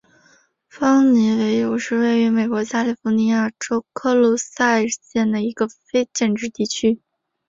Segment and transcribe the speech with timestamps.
[0.67, 6.99] 邦妮维尤是位于美国加利福尼亚州科卢萨县的一个非建制地区。